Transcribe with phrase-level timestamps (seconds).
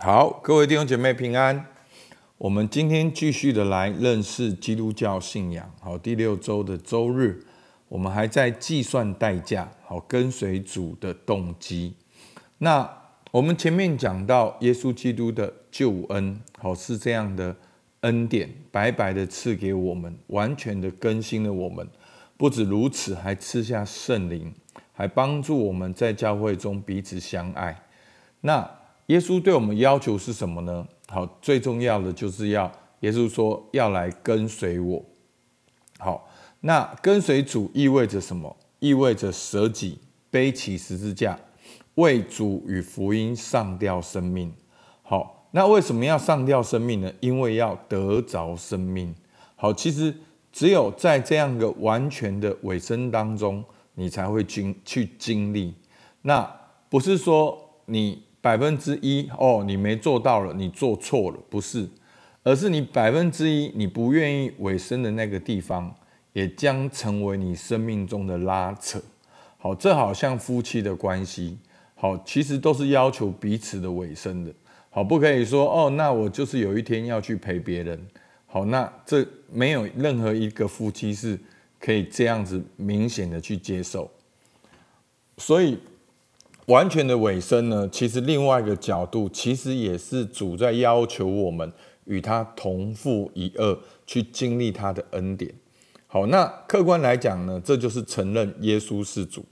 [0.00, 1.66] 好，各位弟兄姐妹平安。
[2.36, 5.68] 我们今天继续的来认识基督教信仰。
[5.80, 7.44] 好，第六周的周日，
[7.88, 9.68] 我们还在计算代价。
[9.84, 11.96] 好，跟随主的动机。
[12.58, 12.88] 那
[13.32, 17.56] 我们前面讲到耶稣基督的救恩，好，是这样的
[18.02, 21.84] 恩典，白白的赐给我们，完全的更新了我们。
[22.36, 24.54] 不止如此，还赐下圣灵，
[24.92, 27.82] 还帮助我们在教会中彼此相爱。
[28.42, 28.77] 那
[29.08, 30.86] 耶稣对我们要求是什么呢？
[31.08, 35.02] 好，最重要的就是要耶稣说要来跟随我。
[35.98, 36.28] 好，
[36.60, 38.54] 那跟随主意味着什么？
[38.80, 39.98] 意味着舍己，
[40.30, 41.38] 背起十字架，
[41.94, 44.52] 为主与福音上吊生命。
[45.02, 47.10] 好，那为什么要上吊生命呢？
[47.20, 49.14] 因为要得着生命。
[49.56, 50.14] 好，其实
[50.52, 55.74] 只有在这样一个完全的委身当中，你才会经去经历。
[56.20, 56.46] 那
[56.90, 58.27] 不是说你。
[58.48, 61.86] 百分之一哦，你没做到了，你做错了，不是，
[62.42, 65.94] 而是你百分之一你不愿意委身的那个地方，
[66.32, 68.98] 也将成为你生命中的拉扯。
[69.58, 71.58] 好，这好像夫妻的关系，
[71.94, 74.50] 好，其实都是要求彼此的委身的。
[74.88, 78.02] 好，不可以说哦，那我就是有一天要去陪别人。
[78.46, 81.38] 好，那这没有任何一个夫妻是
[81.78, 84.10] 可以这样子明显的去接受，
[85.36, 85.76] 所以。
[86.68, 91.72] 完全的尾声呢，其实另外一个角度，其实也是主在要求我们
[92.04, 95.54] 与他同负一轭，去经历他的恩典。
[96.06, 99.44] 好，那客观来讲呢，这就是承认耶稣是主。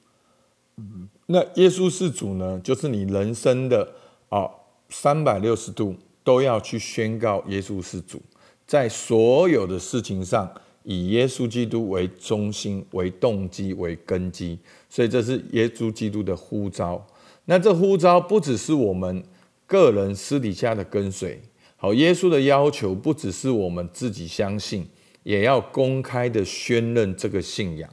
[1.26, 3.88] 那耶稣是主呢，就是你人生的
[4.28, 4.46] 啊
[4.90, 8.20] 三百六十度都要去宣告耶稣是主，
[8.66, 10.52] 在所有的事情上
[10.86, 14.58] 以耶稣基督为中心、为动机、为根基。
[14.88, 17.06] 所以这是耶稣基督的呼召。
[17.44, 19.22] 那这呼召不只是我们
[19.66, 21.40] 个人私底下的跟随，
[21.76, 24.86] 好，耶稣的要求不只是我们自己相信，
[25.22, 27.88] 也要公开的宣认这个信仰。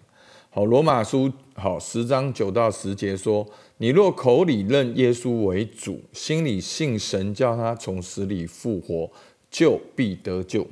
[0.49, 3.47] 好，罗马书好十章九到十节说：
[3.77, 9.11] 你若口里认耶稣为主，心里信神叫他从死里复活，
[9.51, 10.65] 就必得救。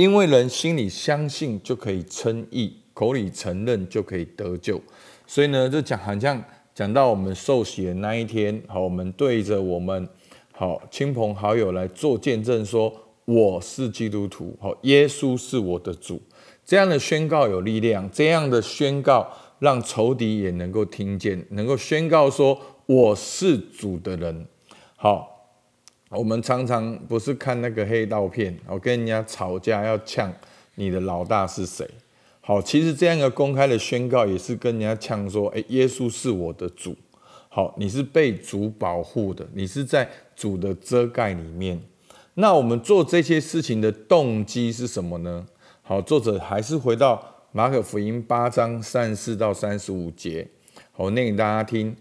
[0.00, 4.80] 因为人心里相信就可以称义，口里承认就可以得救。
[5.26, 6.42] 所以呢，就讲好像
[6.74, 10.08] 讲到我们受洗的那一天，好，我们对着我们
[10.52, 12.90] 好亲朋好友来做见证，说
[13.26, 16.18] 我是基督徒，好，耶稣是我的主，
[16.64, 24.46] 这样的宣告有力量，这样的宣告让仇敌也能够听见，能够宣告说我是主的人。
[24.96, 25.39] 好，
[26.10, 30.32] 我们常常不是看那个黑道片，我跟人家吵架要呛
[30.74, 31.88] 你的老大是谁？
[32.40, 36.96] 好，其实这样一个公开的宣告也是跟人家呛说：“诶，耶稣是我的主。
[37.48, 41.80] 好，你是被主保护的，你是在主的遮盖里面。
[42.34, 45.46] 那我们做这些事情的动机是什么呢？
[45.82, 50.48] 好，作者还是回到马可福音八章三十四到三十五节。
[50.90, 51.94] 好，念给大家听。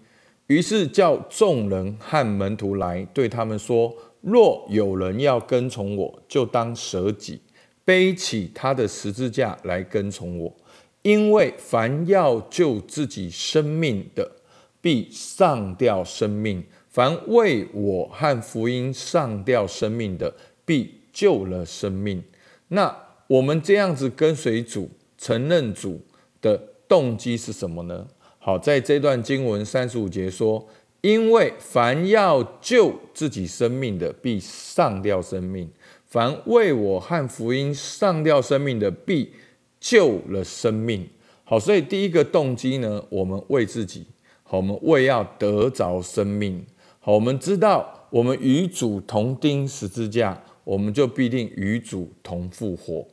[0.49, 7.39] 于是叫众人和门徒来，对他们说：若有人要跟从我，就当舍己。
[7.85, 10.55] 背起他的十字架来跟从我，
[11.01, 14.31] 因为凡要救自己生命的，
[14.79, 20.31] 必丧掉生命；凡为我和福音丧掉生命的，
[20.65, 22.23] 必救了生命。
[22.67, 22.95] 那
[23.25, 25.99] 我们这样子跟随主、承认主
[26.41, 26.55] 的
[26.87, 28.07] 动机是什么呢？
[28.39, 30.65] 好，在这段经文三十五节说：
[31.01, 35.69] 因为凡要救自己生命的，必上掉生命。
[36.07, 39.31] 凡为我和福音上掉生命的，必
[39.79, 41.07] 救了生命。
[41.43, 44.07] 好，所以第一个动机呢，我们为自己，
[44.43, 46.65] 好，我们为要得着生命。
[46.99, 53.05] 好，我们知道，我们与主同钉十字架，我们就必定与主同复活。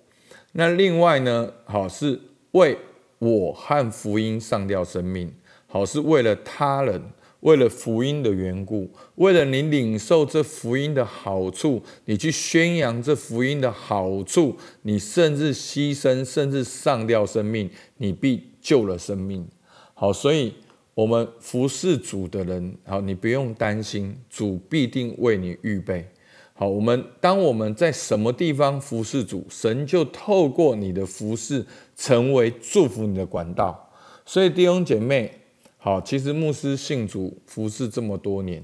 [0.53, 2.19] 那另外呢，好，是
[2.53, 2.78] 为
[3.26, 5.32] 我和福音上吊生命，
[5.66, 7.03] 好，是为了他人。
[7.41, 19.46] 为了福音的缘故，为了你领受这福音的好处，你去宣扬这福音的好处，你甚至牺牲，甚至上吊生命，你必救了生命。
[19.94, 20.55] 好，所以
[20.94, 26.08] 我们服侍主的人，好，你不用担心，主必定为你预备。
[26.56, 31.64] 好，我们当我们在什么地方服侍主，神就透过你的服侍，
[31.97, 33.91] 成为祝福你的管道。
[34.25, 35.32] 所以弟兄姐妹。
[35.79, 38.61] 好，其实牧师信主服侍这么多年，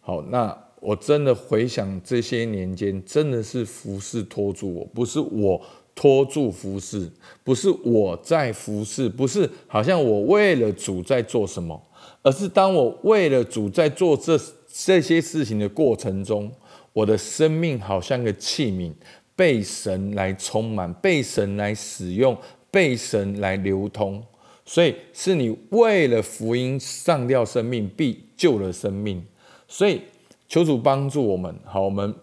[0.00, 5.60] 好，那我真的回想这些年间，真的是服侍拖住我，不是我
[5.94, 7.10] 拖住服侍，
[7.44, 11.78] 不是我在服侍，不是好像我为了主在做什么，
[12.22, 14.40] 而是当我为了主在做这
[14.72, 16.50] 这些事情的过程中，
[16.92, 18.92] 我的生命好像个器皿，
[19.34, 22.36] 被神来充满，被神来使用，
[22.70, 24.22] 被神来流通。
[24.64, 29.24] 所以是你为了福音上吊生命，必救了生命。
[29.66, 30.02] 所以
[30.48, 31.54] 求主帮助我们。
[31.64, 32.14] 好，我们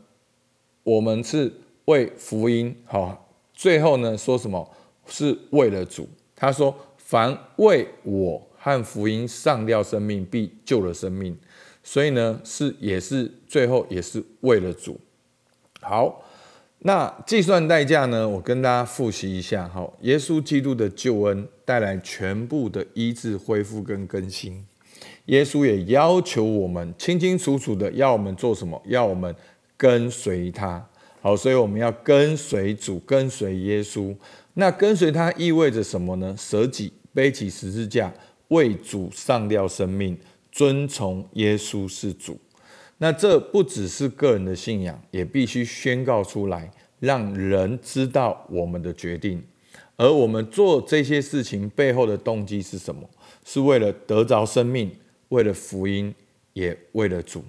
[0.84, 1.52] 我们是
[1.86, 2.76] 为福音。
[2.86, 4.70] 好，最后呢说什么？
[5.08, 6.08] 是为了主。
[6.36, 11.36] 他说：“凡为我和福音上吊生命，必救了生命。”
[11.84, 15.00] 所以呢，是也是最后也是为了主。
[15.82, 16.26] 好。
[16.82, 18.26] 那计算代价呢？
[18.26, 19.68] 我跟大家复习一下。
[19.68, 24.66] 好，耶稣基督的救恩带来全部的医治、恢复跟更新。
[25.26, 28.82] 耶稣也要求我们清清楚楚的要我们做什么？
[28.86, 29.36] 要我们
[29.76, 30.88] 跟随他。
[31.20, 34.16] 好，所以我们要跟随主，跟随耶稣。
[34.54, 36.34] 那跟随他意味着什么呢？
[36.38, 38.14] 舍己，背起十字架，
[38.48, 40.18] 为主上吊生命，
[40.60, 42.38] 遵从耶稣是主。
[42.98, 46.70] 那这不只是个人的信仰，也必须宣告出来，
[47.00, 49.42] 让人知道我们的决定。
[49.96, 53.10] 而我们做这些事情背后的动机是什么？
[53.46, 54.92] 是为了得着生命，
[55.30, 56.14] 为了福音，
[56.52, 57.42] 也为了主。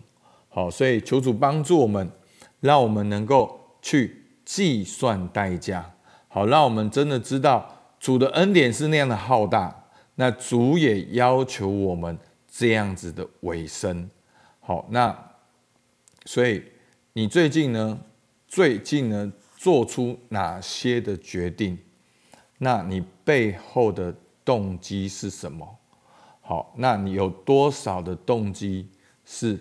[0.48, 2.08] 好，所以求主帮助我们，
[2.60, 5.92] 让我们能够去计算代价。
[6.28, 9.88] 好，让我们真的知道主的恩典是那样的浩大。
[10.14, 12.16] 那主也要求我们
[12.60, 14.10] 这样子的尾声。
[14.60, 15.16] 好，那。
[16.26, 16.62] 所以，
[17.14, 17.98] 你最近呢？
[18.46, 21.78] 最近呢，做出哪些的决定？
[22.58, 24.14] 那你背后的
[24.44, 25.66] 动机是什么？
[26.42, 28.86] 好，那你有多少的动机
[29.24, 29.58] 是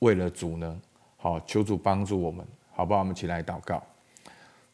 [0.00, 0.78] 为了主呢？
[1.16, 3.00] 好，求主帮助我们，好不好？
[3.00, 3.82] 我们一起来祷告。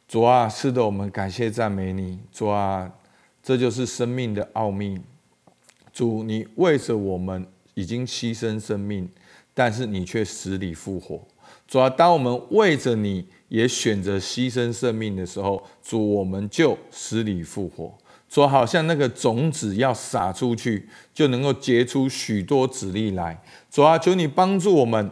[0.09, 2.19] 主啊，是的，我们感谢赞美你。
[2.33, 2.93] 主啊，
[3.41, 5.01] 这就是生命的奥秘。
[5.93, 9.09] 主，你为着我们已经牺牲生命。
[9.53, 11.21] 但是你却死里复活，
[11.67, 17.93] 主啊，当我们为着你也选择牺牲生命的时候，主，我们就死里复活。
[18.29, 23.43] 主，好像那个种子要撒出去，就能够结出许多子粒来。
[23.71, 25.11] 主啊，求你帮助我们，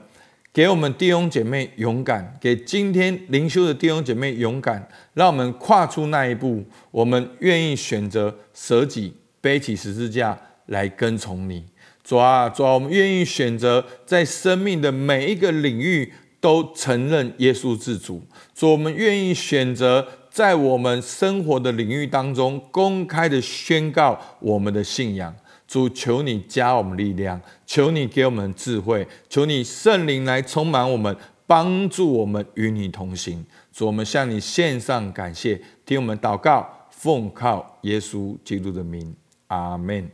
[0.53, 11.65] 给我们弟兄姐妹勇敢，给今天灵修的弟兄姐妹勇敢，让我们跨出那一步，我们愿意选择舍己，背起十字架来跟从你。
[12.09, 16.11] 主啊，主啊，我们愿意选择在生命的每一个领域
[16.41, 18.23] 都承认耶稣自主。
[18.55, 25.37] 主，我们愿意选择在我们生活的领域当中公开的宣告我们的信仰。
[25.67, 31.15] 主，求你加我们力量，求你给我们智慧，求你圣灵来充满我们，
[31.47, 33.45] 帮助我们与你同行。
[33.71, 39.15] 主，我们向你献上感谢，听我们祷告，奉靠耶稣基督的名，
[39.49, 40.11] 阿门。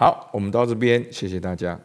[0.00, 1.76] 好，我们到这边，谢谢大家。